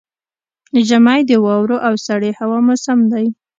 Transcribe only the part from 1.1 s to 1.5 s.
د